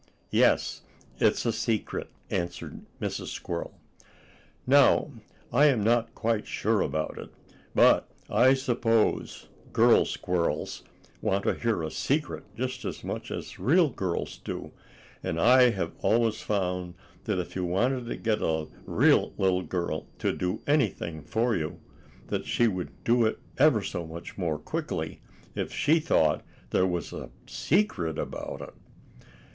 [0.31, 0.81] "Yes,
[1.19, 3.27] it's a secret," answered Mrs.
[3.27, 3.79] Squirrel.
[4.65, 5.11] Now
[5.53, 7.29] I am not quite sure about it,
[7.75, 10.81] but I suppose girl squirrels
[11.21, 14.71] want to hear a secret just as much as real girls do,
[15.21, 16.95] and I have always found
[17.25, 21.79] that if you wanted to get a real little girl to do anything for you,
[22.25, 25.21] that she would do it ever so much more quickly,
[25.53, 28.73] if she thought there was a secret about it.